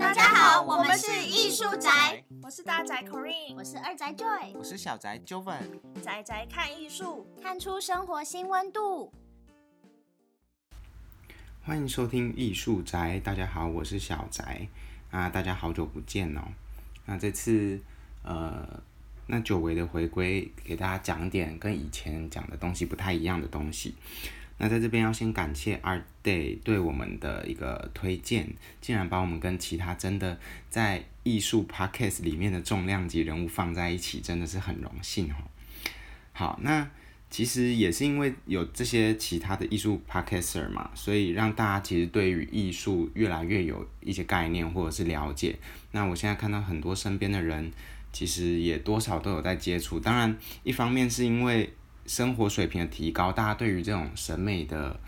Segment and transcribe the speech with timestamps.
[0.00, 5.62] 大家好，我们是艺术宅，我是大宅 Corinne，我是二宅 Joy，我是小宅 Joven，
[6.02, 9.12] 宅宅看艺术，看出生活新温度。
[11.62, 14.66] 欢迎收听艺术宅，大家好，我是小宅
[15.12, 16.42] 啊，大家好久不见哦。
[17.06, 17.78] 那这次
[18.24, 18.82] 呃，
[19.28, 23.94] 那久违的回归，给大家讲点跟以前讲的东西不太一样的东西。
[24.58, 28.48] 那在这边要先感谢 Art Day 对我们的一个推荐，
[28.80, 30.38] 竟然把我们跟其他真的
[30.70, 35.36] 在艺术 Podcast 里面的重量级人物放在一起，真的是很荣幸哦。
[36.32, 36.88] 好，那
[37.30, 45.56] 其实也是因为有这些其他的艺术 Podcaster 嘛，所以让大家其实对于艺术越来越有一些概念或者是了解。
[45.90, 47.72] 那我现在看到很多身边的人，
[48.12, 49.98] 其实也多少都有在接触。
[49.98, 51.72] 当然，一方面是因为
[52.06, 54.98] 生活水平的提高，大家对于这种审美的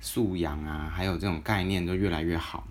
[0.00, 2.66] 素养啊，还有这种概念都越来越好。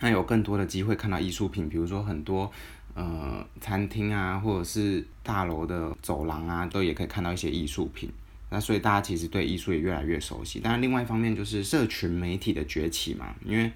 [0.00, 2.50] 那有更多的机会看到艺术品，比如说很多
[2.94, 8.10] 呃餐厅啊，或者是大楼的走廊啊，都也可以看到一些艺术品。
[8.52, 10.58] 那所以大家其实对艺术也越来越熟悉。
[10.58, 13.70] 当然，另外一方面就是社群媒体的崛起嘛，因为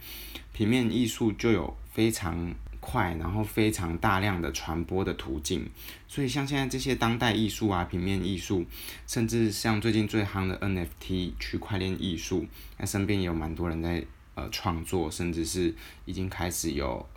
[0.52, 2.52] 平面艺术就有非常
[2.86, 5.66] 快，然后非常大量的传播的途径，
[6.06, 8.66] 所以像现在这些当代艺术啊、平面艺术，
[9.06, 12.46] 甚至像最近最夯的 NFT 区块链艺术，
[12.76, 15.74] 那身边也有蛮多人在呃创作，甚至是
[16.04, 17.08] 已经开始有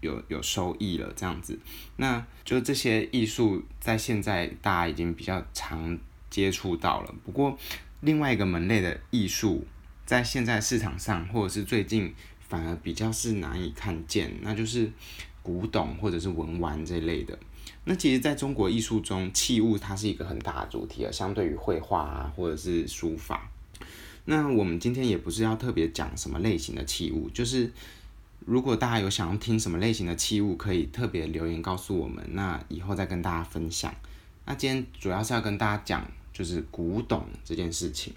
[0.00, 1.56] 有有收益了这样子。
[1.96, 5.96] 那就这些艺术在现在大家已经比较常
[6.28, 7.56] 接触到了，不过
[8.00, 9.64] 另外一个门类的艺术，
[10.04, 12.12] 在现在市场上或者是最近。
[12.48, 14.90] 反而比较是难以看见，那就是
[15.42, 17.38] 古董或者是文玩这类的。
[17.84, 23.48] 那其实，在中国艺术中，器物它是一个很大的主题啊，相对于绘画啊或者是书法。
[24.24, 27.72] 那我们今天也不是要特别讲什么类型的器物，就是
[28.44, 33.94] 如果大家有想要听什么类型的器物，可以特别留言告诉我们，那以后再跟大家分享。
[34.44, 38.12] 那今天主要是要跟大家讲，就是古董这件事情。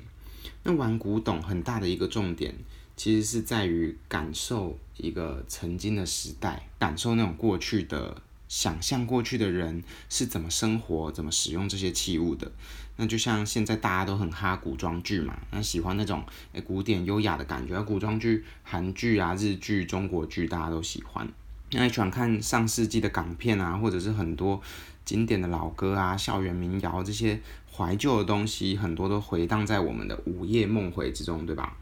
[0.64, 2.56] 那玩古董很大的一个重点。
[3.00, 12.52] 其实是在于感受一个曾经的时代，感受那种过去的，想象过去的人是怎么生活、怎么使用这些器物的。
[12.98, 16.22] 那就像现在大家都很哈古装剧嘛，那喜欢那种
[16.66, 21.26] 古典优雅的感觉，古装剧、韩剧啊、日剧、中国剧大家都喜欢。
[21.72, 24.62] 那喜欢看上世纪的港片啊，或者是很多
[25.06, 27.40] 经典的老歌啊、校园民谣这些
[27.72, 31.78] 怀旧的东西，很多都回荡在我们的午夜梦回之中，对吧？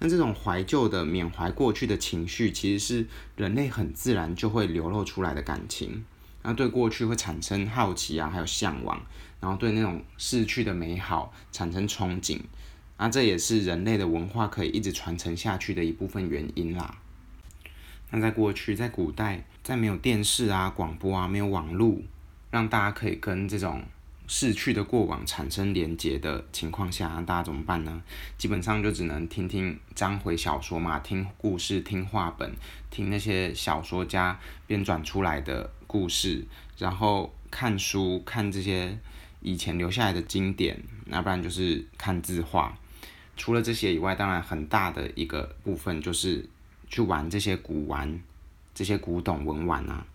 [0.00, 6.04] 那这种怀旧的缅怀过去的情绪，其实是人类很自然就会流露出来的感情。
[6.42, 9.00] 那对过去会产生好奇啊，还有向往，
[9.40, 12.40] 然后对那种逝去的美好产生憧憬。
[12.96, 16.98] 那这也是人类的文化可以一直传承下去的一部分原因啦。
[18.10, 22.00] 那在过去，在古代，在没有电视啊、广播啊、没有网络，
[22.50, 23.82] 让大家可以跟这种。
[24.30, 28.02] 逝去的过往产生连结的情况下，大家怎么办呢？
[28.36, 32.52] 基本上就只能听听章回小说嘛，听故事、听话本、
[32.90, 36.44] 听那些小说家编撰出来的故事，
[36.76, 38.98] 然后看书、看这些
[39.40, 42.76] 以前留下来的经典，那不然就是看字画。
[43.34, 46.46] 除了这些以外，当然很大的一个部分就是
[46.90, 48.20] 去玩这些古玩、
[48.74, 50.06] 这些古董文玩啊。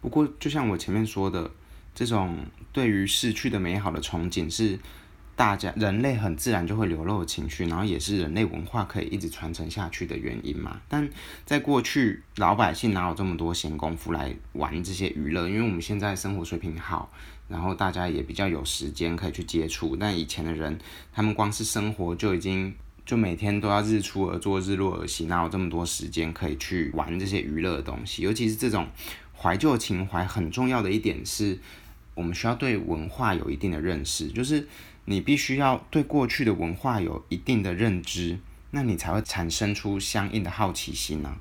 [0.00, 1.50] 不过，就像我前面说的。
[1.94, 2.38] 这种
[2.72, 4.78] 对于逝去的美好的憧憬，是
[5.36, 10.80] 大家人类很自然就会流露的情绪，然后也是人类文化可以一直传承下去的原因嘛。
[10.86, 11.08] 但
[11.46, 15.48] 在过去，老百姓哪有这么多闲工夫来玩这些娱乐？
[15.48, 17.10] 因为我们现在生活水平好，
[17.48, 19.96] 然后大家也比较有时间可以去接触。
[19.96, 20.78] 但以前的人，
[21.10, 22.74] 他们光是生活就已经
[23.06, 28.22] 就每天都要日出而作，日落而息，哪有这么多时间可以去玩这些娱乐的东西？
[28.22, 28.86] 尤其是这种
[29.34, 31.58] 怀旧情怀，很重要的一点是。
[32.20, 34.68] 我们需要对文化有一定的认识，就是
[35.06, 38.38] 你必须要对过去的文化有一定的认知，
[38.72, 41.34] 那你才会产生出相应的好奇心呢。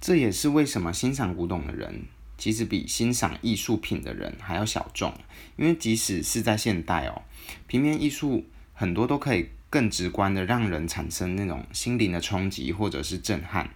[0.00, 2.04] 这也是为什么欣赏古董的人，
[2.38, 5.12] 其实比欣赏艺术品的人还要小众。
[5.56, 7.20] 因为即使是在现代哦，
[7.66, 13.68] 平面艺术很多都可以更直观的让人产生那种心灵的冲击或者是震撼。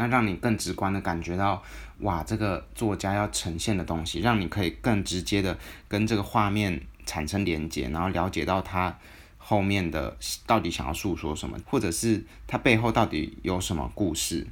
[0.00, 1.62] 那让你更直观的感觉到，
[1.98, 5.58] 哇，这个作家要呈现的东西，让你可以更直接的
[5.88, 8.96] 跟这个画面产生连接，然后了解到他
[9.36, 10.16] 后面的
[10.46, 14.46] 到底想要诉说什么，或者是他背后到底有什么故事。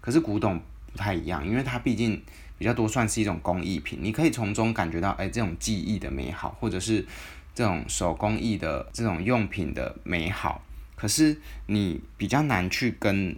[0.00, 0.60] 可是古董
[0.90, 2.20] 不太一样，因为它毕竟
[2.58, 7.06] 比较多算是一种工艺品，你可以从中感觉到，哎，这种技艺的美好，或者是
[7.54, 10.60] 这种手工艺的这种用品的美好。
[10.96, 13.36] 可是你比较难去跟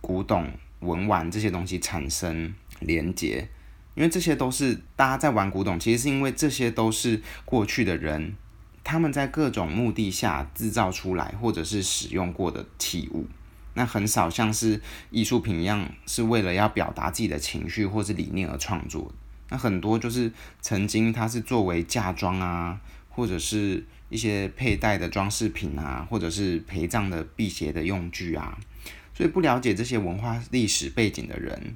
[0.00, 0.48] 古董、
[0.80, 3.48] 文玩这些东西产生连结，
[3.94, 8.34] 因为这些都是大家在玩古董，其实是因为这些都是过去的人
[8.84, 13.26] 他们在各种目的下制造出来或者是使用过的器物。
[13.74, 14.80] 那很少像是
[15.10, 19.12] 艺术品一样，是为了要表达自己的情绪或是理念而创作。
[19.50, 22.80] 那很多就是曾经它是作为嫁妆啊，
[23.10, 28.56] 或者是一些佩戴的装饰品啊，或者是陪葬的辟邪的用具啊。
[29.16, 31.74] 所以不了解这些文化历史背景的人，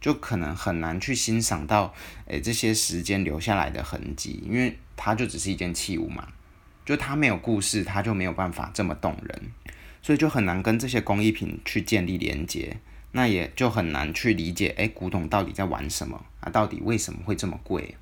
[0.00, 1.94] 就可能很难去欣赏到，
[2.26, 6.26] 诶这些时间留下来的痕迹，因为它就只是一件器物嘛，
[6.84, 9.52] 就它没有故事，它就没有办法这么动人。
[10.02, 12.78] 所以就很难跟这些工艺品去建立连接，
[13.12, 16.50] 那也就很难去理解，哎，古董到底在玩什么啊？
[16.50, 17.94] 到底为什么会这么贵？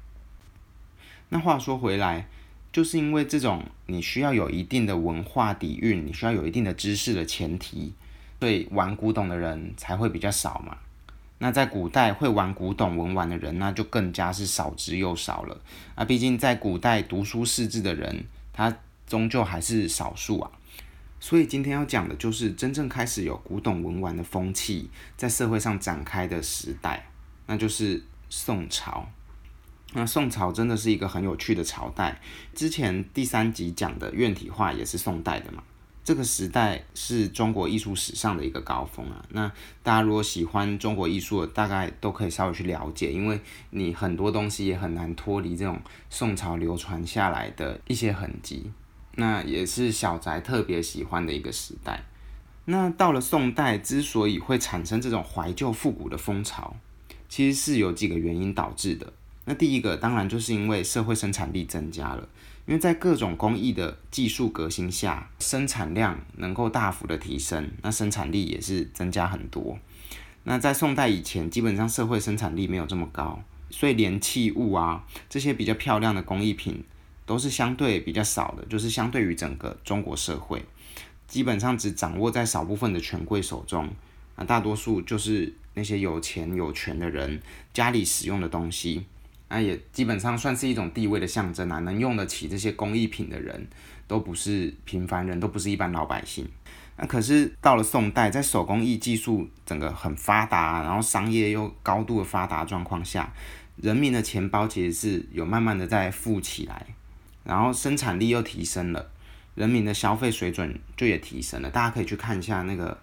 [1.29, 2.29] 那话说回来，
[2.73, 7.93] 就是因为这种你需要有一定的文化底蕴，你需要有一定的知识的前提，
[8.41, 10.77] 所以玩古董的人才会比较少嘛。
[11.41, 15.61] 那在古代会玩古董文玩的人，那就更加是少之又少了
[15.95, 16.05] 啊。
[16.05, 18.77] 毕竟在古代读书识字的人，他
[19.07, 20.51] 终究还是少数啊。
[21.21, 27.09] 所以今天要讲的就是真正开始有古董文玩的风气在社会上展开的时代，
[27.47, 29.09] 那就是宋朝。
[29.95, 32.21] 那宋朝真的是一个很有趣的朝代。
[32.55, 35.63] 之前第三集讲的院体画也是宋代的嘛。
[36.09, 39.23] 这个时代是中国艺术史上的一个高峰啊。
[39.29, 39.47] 那
[39.83, 43.39] 大家如果喜欢中国艺术，大概都可以稍微去了解，因为
[43.69, 45.79] 你很多东西也很难脱离这种
[46.09, 48.73] 宋朝流传下来的一些痕迹。
[49.17, 52.03] 那也是小宅特别喜欢的一个时代。
[52.65, 56.75] 那到了宋代，之所以会产生这种怀旧复古的风潮，
[57.29, 59.13] 其实是有几个原因导致的。
[59.45, 62.27] 那第一个当然就是因为社会生产力增加了，
[62.69, 69.79] 因为在各种工艺的技术革新下，生产量能够大幅的提升，那生产力也是增加很多。
[70.45, 76.85] 那在宋代以前，基本上社会生产力没有这么高，所以连器物啊这些比较漂亮的工艺品。
[77.25, 80.65] 都是相对比较少的，就是相对于整个中国社会，
[81.27, 83.87] 基本上只掌握在少部分的权贵手中，
[84.35, 87.39] 啊，大多数就是那些有钱有权的人
[87.75, 89.05] 家里使用的东西，
[89.49, 91.79] 那也基本上算是一种地位的象征啊。
[91.81, 93.67] 能用得起这些工艺品的人，
[94.07, 96.49] 都不是平凡人，都不是一般老百姓。
[96.97, 103.33] 那可是到了宋代，在手工艺技术整个很发达，然后商业又高度的发达状况下，
[103.77, 106.87] 人民的钱包其实是有慢慢的在富起来。
[107.45, 109.11] 然后生产力又提升了，
[109.55, 111.71] 人民的消费水准就也提升了。
[111.71, 112.93] 大家可以去看一下那个《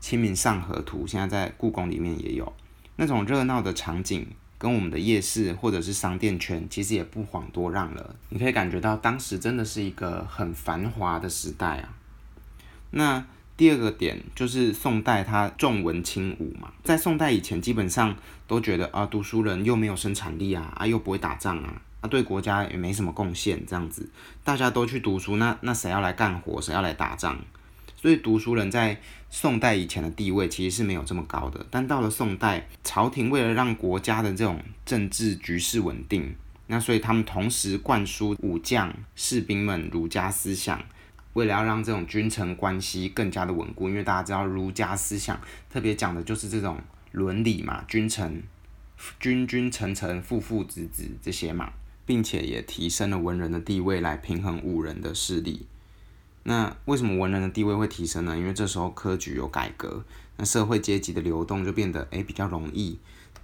[0.00, 2.50] 清明上河图》，现在在故宫里面也有
[2.96, 4.26] 那种热闹的场景，
[4.64, 8.16] 跟我们的夜市或者是商店圈其实也不遑多让了。
[8.30, 11.92] 你可以感觉到当时真的是一个很繁华的时代啊。
[12.92, 13.22] 那
[13.58, 18.16] 第二个点就是宋代它重文轻武嘛，在宋代以前基本上
[18.46, 21.82] 都觉得啊，读书人又没有生产力啊，啊又不会打仗啊。
[22.00, 24.08] 啊对国家也没什么贡献，这样子，
[24.42, 27.38] 大家都去读书，那那谁要来干活，谁要来打仗？
[28.04, 31.64] 所以读书人在宋代以前的地位其实是没有这么高的。
[31.70, 36.34] 但到了宋代，朝廷为了让国家的这种政治局势稳定，
[36.66, 40.78] 那所以他们同时灌输武将士兵们儒家思想，
[41.32, 45.40] 为了要让这种君臣关系更加的稳固，因为大家知道儒家思想
[45.70, 46.78] 特别讲的就是这种
[47.12, 48.42] 伦理嘛，君臣
[49.18, 51.72] 君君臣臣父父子子这些嘛。
[52.06, 55.66] 并且也提升了文人的地位，来平衡武人的势力。
[56.44, 58.36] 那为什么文人的地位会提升呢？
[58.36, 60.04] 因为这时候科举有改革，
[60.36, 62.98] 那社会阶级的流动就变得诶比较容易。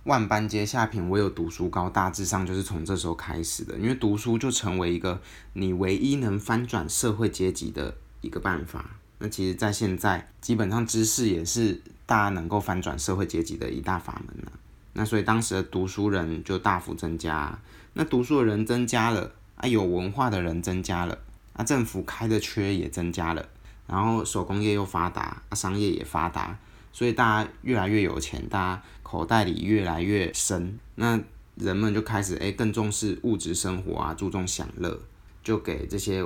[0.04, 3.76] 万般皆下品，唯有读书高，大致上就是从这时候开始的。
[3.76, 5.20] 因为读书就成为一个
[5.52, 8.90] 你唯一能翻转社会阶级的一个办法。
[9.18, 14.52] 那其实，在现在，基本上知识也是大家能够翻转社会阶级的一大法门了。
[14.94, 17.58] 那所以当时的读书人就大幅增加。
[17.92, 21.18] 那读书的人增加了啊，有文化的人增加了
[21.52, 23.48] 啊，政府开的缺也增加了，
[23.86, 26.58] 然后手工业又发达，商业也发达，
[26.92, 31.20] 所以大家越来越有钱，大家口袋里越来越深，那
[31.56, 35.00] 人们就开始诶更重视物质生活啊，注重享乐，
[35.42, 36.24] 就给这些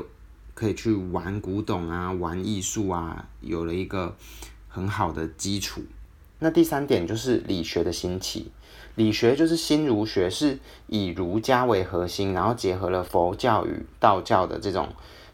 [0.55, 4.17] 可以去玩古董啊、玩艺术啊，有了一个
[4.69, 5.83] 很好的基础。
[6.45, 8.53] 那第三点就是理学的兴起。
[8.97, 10.59] 理学就是新儒学，是
[10.89, 14.89] 以儒家为核心，然后结合了佛教与道教的这种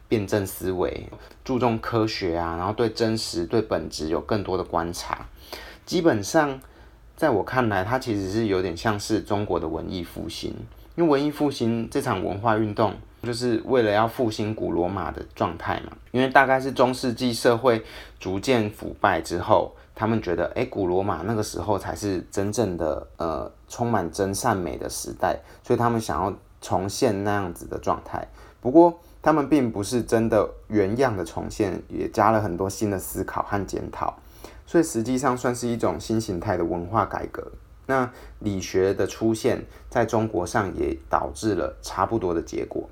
[0.07, 1.09] 辩证思维，
[1.43, 5.27] 注重科学啊，然后对真实、对本质有更多的观察。
[5.85, 6.61] 基本上，
[7.17, 10.55] 在我看来，它其实是有点像是中国的文艺复兴，
[10.95, 15.91] 因为文艺复兴这场文化运动，就是为了要复兴古罗马的状态嘛。
[16.11, 17.83] 因为大概是中世纪社会
[18.17, 28.27] 逐渐腐败之后，他们觉得，哎，古罗马那个时候才是真正的呃充满真善美的时代，所以他们想要重现那样子的状态。
[28.61, 34.17] 不过，他们并不是真的原样的重现，也加了很多新的思考和检讨，
[34.65, 37.51] 所以实际上算是一种新形态的文化改革。
[37.85, 42.89] 那理学的出现在中国上也导致了差不多的结果，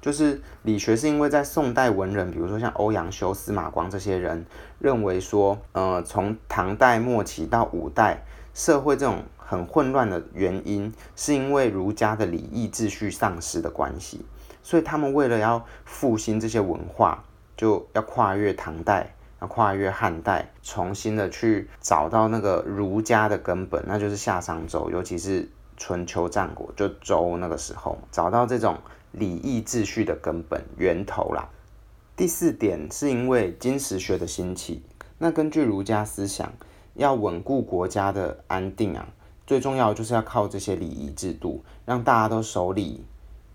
[0.00, 4.46] 就是理学是因为在宋代文人，比如说像欧阳修、司马光这些人
[4.78, 8.24] 认为说，呃，从唐代末期到五代，
[8.54, 14.24] 社会这种很混乱的原因，是因为儒家的礼义秩序丧失的关系，
[14.62, 17.24] 所以他们为了要复兴这些文化，
[17.56, 19.14] 就要跨越唐代。
[19.40, 28.76] 要跨越汉代，重新的去找到那个儒家的根本，那就是夏商周，尤其是春秋战国，就周那个时候，找到这种
[29.12, 31.48] 礼义秩序的根本源头啦。
[32.16, 34.82] 第四点是因为金石学的兴起，
[35.18, 36.52] 那根据儒家思想，
[36.94, 39.08] 要稳固国家的安定啊，
[39.46, 43.04] 最重要就是要靠这些礼仪制度，让大家都守礼，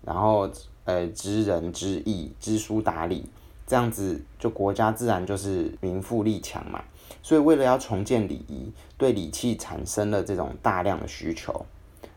[0.02, 0.50] 然后
[0.84, 3.28] 呃知人知义，知书达理。
[3.66, 6.84] 这样子，就国家自然就是民富力强嘛。
[7.22, 11.64] 所以为了要重建礼仪，对礼器产生了这种大量的需求。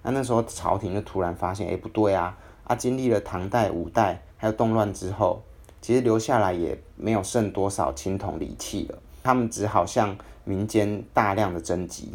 [0.04, 2.38] 那那时候朝廷就突然发现，哎，不对啊！
[2.68, 5.42] 啊，经历了唐代、五代还有动乱之后，
[5.82, 9.00] 其实留下来也没有剩多少青铜礼器了。
[9.24, 12.12] 他们只好向民间大量的征集，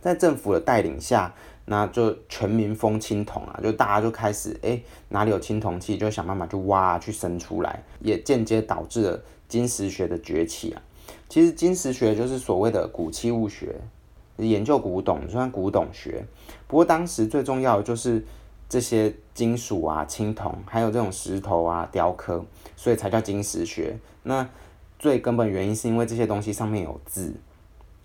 [0.00, 1.34] 在政府的带领下。
[1.64, 10.82] 那就全民封青铜啊，就大家就开始哎哪里有青铜器就想办法去挖去生出来，也间接导致了金石学的崛起啊。
[11.28, 13.76] 其实金石学就是所谓的古器物学，
[14.38, 16.26] 研究古董，算古董学。
[16.66, 18.24] 不过当时最重要的就是
[18.72, 22.42] 这些金属啊、青铜，还有这种石头啊、雕刻，
[22.74, 23.98] 所以才叫金石学。
[24.22, 24.48] 那
[24.98, 27.34] 最根本原因是因为这些东西上面有字。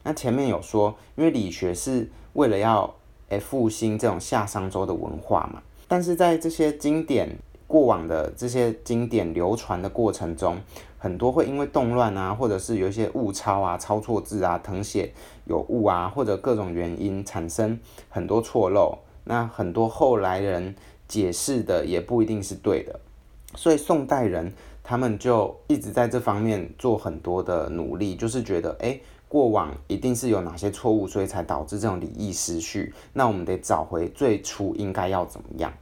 [0.03, 2.93] 那前面有说，因为理学是为了要
[3.29, 10.57] 诶，复兴这种夏商周的文化嘛，但是在这些经典过往的这些经典流传的过程中，
[10.97, 15.13] 很多会因为动乱啊，或者是有一些误抄啊、抄错字啊、誊写
[15.45, 18.97] 有误啊，或者各种原因产生很多错漏，
[19.27, 20.73] 那很多后来人
[21.07, 22.99] 解释的也不一定是对的，
[23.55, 24.51] 所以宋代人
[24.83, 29.01] 他们就一直在这方面做很多的努力，就是觉得诶。
[29.29, 32.93] 过往一定是有哪些错误，所以才导致这种礼义失序。
[33.11, 35.73] 那我们得找回最初应该要怎么样。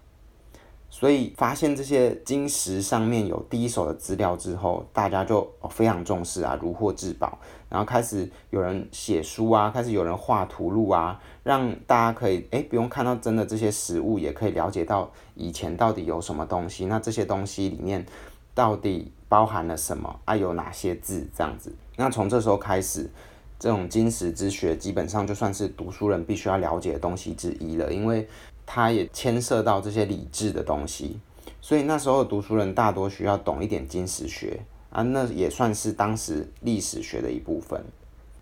[0.98, 7.38] 所以发现这些金石上面有第一手的资料之后，大家就非常重视啊，如获至宝。
[7.68, 16.86] 然后开始有人写书啊，开始有人画图录啊，让大家可以诶不用看到真的这些实物，也可以了解到以前到底有什么东西。
[16.86, 18.06] 那这些东西里面
[18.54, 20.34] 到底包含了什么啊？
[20.34, 21.76] 有哪些字这样子？
[21.98, 23.10] 那从这时候开始。
[23.58, 28.28] 这种金石之学基本上就算是读书人必须要了解的东西之一了，因为
[28.66, 31.20] 它也牵涉到这些理智的东西，
[31.62, 37.84] 所以那时候读书人大多需要懂一点金石学啊，那也算是当时历史学的一部分。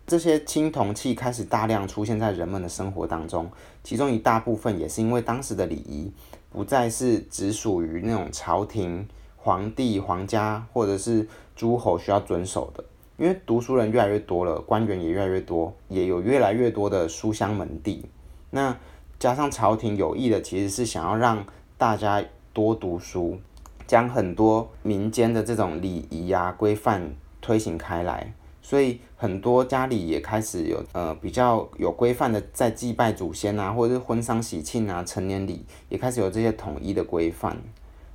[0.06, 3.50] 这些青铜器开始大量出现在人们的生活当中，
[3.82, 6.12] 其中一大部分也是因为当时的礼仪
[6.50, 11.26] 不再是只属于那种朝廷、皇帝、皇家或者是
[11.56, 12.84] 诸侯需要遵守的。
[13.16, 18.04] 因为读书人越来越多了，官员也越来越多，也有越来越多的书香门第。
[18.50, 18.76] 那
[19.24, 21.46] 加上朝廷有意的，其实是想要让
[21.78, 23.38] 大家多读书，
[23.86, 28.34] 将很多民间的这种礼仪啊规范推行开来。
[28.60, 37.56] 所以很多家里也开始有呃比较有规范的在祭拜祖先啊，或者是婚丧喜庆啊、成年礼也开始有这些统一的规范。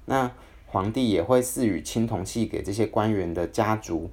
[0.06, 0.30] 那
[0.68, 4.12] 皇帝也会赐予青铜器给这些官员的家族。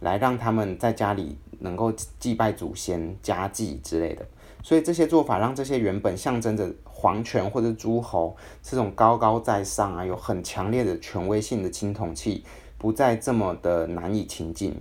[0.00, 4.26] 来让他们在家里能够祭拜祖先、家祭之类的，
[4.64, 12.42] 所以这些做法让这些原本象征着皇权或者诸侯这种高高在上啊、有很强烈的权威性的青铜器，
[12.78, 14.74] 不再这么的难以亲近。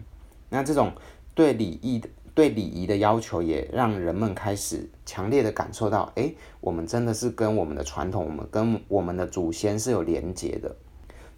[0.47, 0.93] 那这种
[1.35, 10.73] 对礼仪的、对礼仪的要求，也让人们开始强烈的感受到，哎，我们真的是跟我们的传统、我们跟我们的祖先是有连结的。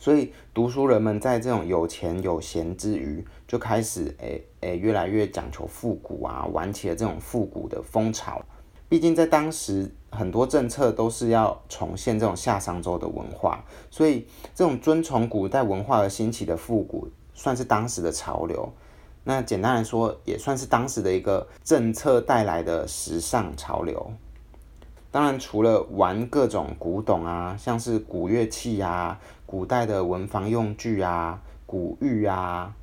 [0.05, 8.39] 所以读书人们在这种有钱有闲之余，就开始诶诶越来越讲求复古啊，玩起了这种复古的风潮。
[8.88, 18.71] 毕竟在当时很多政策都是要重现这种夏商周的文化，所以这种遵从古代文化而兴起的复古，算是当时的潮流。
[19.24, 24.12] 那简单来说，也算是当时的一个政策带来的时尚潮流。
[25.09, 29.19] 当然，除了玩各种古董啊，像是古乐器啊。
[29.55, 32.75] 古代的文房用具啊、古玉啊，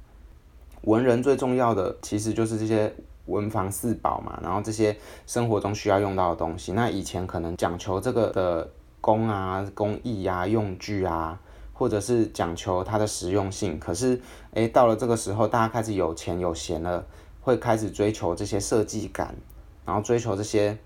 [0.84, 2.90] 文人最重要的其实就是这些
[3.26, 6.72] 文房四宝嘛，然后这些生活中需要用到的东西。
[6.72, 8.70] 那以前可能讲求这个的
[9.02, 11.38] 工啊、工艺啊、用具啊，
[11.74, 13.78] 或者是讲求它的实用性。
[13.78, 14.18] 可是，
[14.52, 17.04] 诶，到了这个时候，大家开始有钱有闲了，
[17.42, 19.34] 会开始追求这些设计感，
[19.84, 20.78] 然后追求这些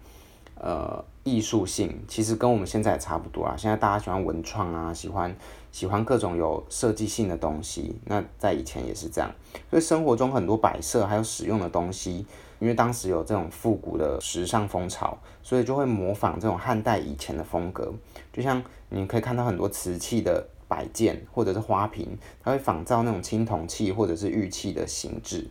[0.57, 2.03] 呃艺术性。
[2.09, 3.55] 其实跟我们现在也差不多啊。
[3.57, 5.35] 现在大家喜欢文创啊，喜欢
[5.77, 7.95] 喜欢各种有设计性的东西。
[8.07, 9.31] 那在以前也是这样，
[9.69, 12.25] 所以生活中很多摆设还有使用的东西，
[12.59, 17.93] 因为当时有这种复古的时尚风潮，所以就会模仿这种汉代以前的风格。
[18.33, 25.47] 就像你可以看到很多瓷器的摆件或者是花瓶，它会仿照那种青铜器或者是玉器的形制，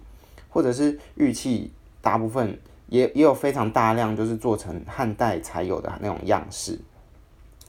[0.50, 6.80] 或者是玉器大部分也也有非常大量就是做成汉代才有的那种样式，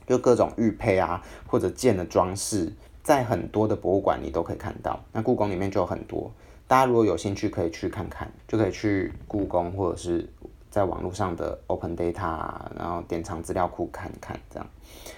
[0.07, 2.73] 就各种玉佩啊或者剑的装饰，
[3.03, 4.99] 在很多的博物馆里都可以看到。
[5.13, 6.31] 那故宫里面就有很多，
[6.67, 10.29] 大家如果有兴趣可以去看看，就可以去故宫或者是
[10.71, 14.67] 在网络上的 Open Data，然后典藏资料库看看这样。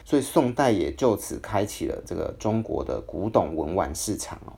[0.04, 4.52] 所以宋代也就此开启了这个中国的古董文玩市场哦。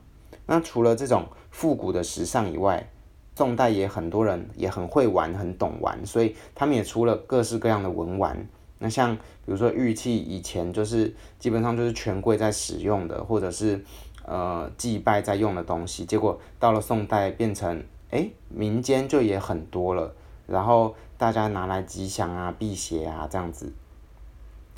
[0.45, 2.87] 那除了这种复古的时尚以外，
[3.35, 8.47] 宋代也很多人也很会玩，很懂玩，所以他们也出了各式各样的文玩。
[8.81, 13.81] 那像比如说玉器，以前就是基本上就是权贵在使用的，或者是
[14.25, 16.03] 呃祭拜在用的东西。
[16.03, 20.13] 结果到了宋代，变成哎民间就也很多了，
[20.47, 23.71] 然后大家拿来吉祥啊、辟邪啊这样子。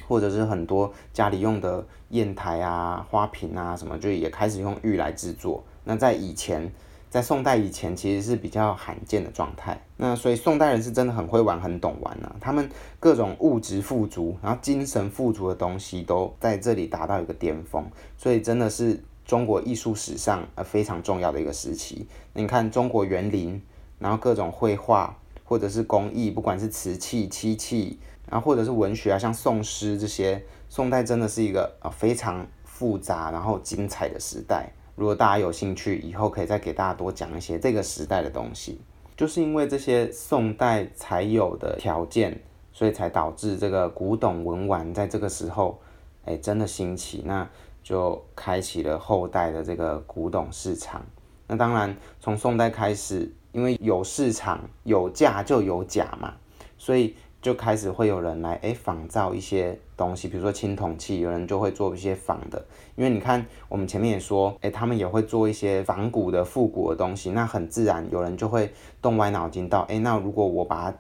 [0.06, 5.64] 或者是很多家里用的砚台啊、花瓶啊什么，就也开始用玉来制作。
[5.86, 6.70] 那在以前，
[7.14, 9.80] 在宋代以前，其实是比较罕见的状态。
[9.98, 12.36] 那所以宋代人是真的很会玩、很懂玩啊。
[12.42, 12.68] 他们
[13.00, 17.86] 各种物质富足，然后精神富足的东西都在这里达到一个巅峰。
[18.18, 22.08] 所以真的是中国艺术史上呃非常重要的一个时期。
[22.34, 23.62] 你看中国园林，
[24.00, 28.00] 然后各种绘画或者是工艺，不管是瓷器、漆器。
[28.28, 34.72] 然后或者是文学啊，像宋诗这些，宋代真的是一个啊非常复杂然后精彩的时代。
[34.96, 38.80] 如果大家有兴趣，以后可以再给大家多讲一些这个时代的东西。
[39.16, 42.40] 就是因为这些宋代才有的条件，
[42.72, 45.80] 所以才导致这个古董文玩在这个时候，
[46.26, 47.48] 哎，真的兴起，那
[47.84, 51.06] 就开启了后代的这个古董市场。
[51.48, 56.34] 那当然，从宋代开始，因为有市场有价就有假嘛，
[56.78, 57.16] 所以。
[57.44, 62.66] 就开始会有人来诶仿造一些东西，比如说青铜器，有人就会做一些仿的。
[62.96, 70.98] 因为你看我们前面也说，诶他们也会做一些仿古的复古的东西，那很自然有人就会动歪脑筋到，诶那如果我把它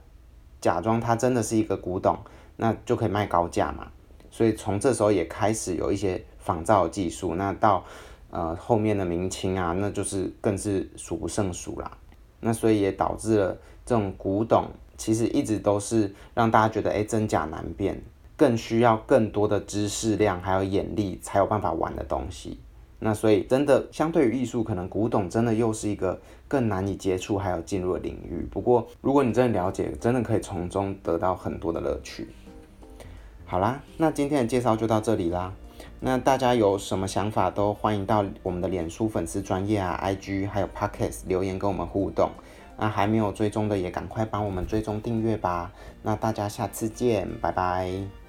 [0.59, 2.17] 假装它真的是一个古董，
[2.57, 3.87] 那就可以卖高价嘛。
[4.29, 7.85] 所以从这时候也开始有一些仿造技术，那到
[8.31, 11.89] 呃后面的明清啊，那就是更是数不胜数啦。
[12.41, 14.65] 那所以也导致了这种古董。
[15.03, 18.01] 其实一直都是让大家觉得，哎，真假难辨，
[18.37, 22.57] 更需要更多的知识量还有眼力才有办法玩的东西。
[22.99, 28.47] 那所以真的相对于艺术，可能古董真的又是一个更难以接触还有进入的领域。
[28.49, 32.29] 不过如果你真的了解，真的可以从中得到很多的乐趣。
[33.45, 35.53] 好啦，那今天的介绍就到这里啦。
[35.99, 42.29] 那大家有什么想法都欢迎到我们的脸书粉丝专业啊、IG 还有 Podcast 留言跟我们互动。
[42.77, 45.71] 那还没有追踪的也赶快帮我们追踪订阅吧。
[46.01, 48.22] 那大家下次见，拜拜。